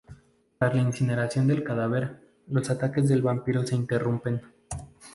[0.57, 2.17] Tras la incineración del cadáver,
[2.47, 4.41] los ataques del vampiro se interrumpen.